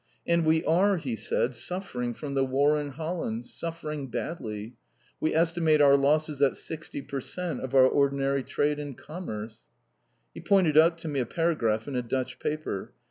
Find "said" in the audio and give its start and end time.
1.15-1.53